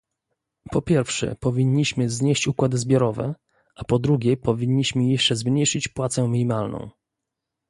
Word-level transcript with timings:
po 0.71 0.81
pierwsze, 0.81 1.35
powinniśmy 1.39 2.09
znieść 2.09 2.47
układy 2.47 2.77
zbiorowe, 2.77 3.35
a 3.75 3.83
po 3.83 3.99
drugie, 3.99 4.37
powinniśmy 4.37 5.05
jeszcze 5.07 5.35
zmniejszyć 5.35 5.87
płacę 5.87 6.27
minimalną 6.27 6.89